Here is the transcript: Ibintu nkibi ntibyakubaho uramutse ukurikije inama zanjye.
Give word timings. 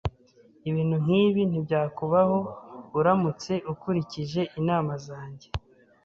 Ibintu 0.69 0.95
nkibi 1.03 1.41
ntibyakubaho 1.45 2.37
uramutse 2.99 3.53
ukurikije 3.73 4.41
inama 4.59 4.93
zanjye. 5.05 5.47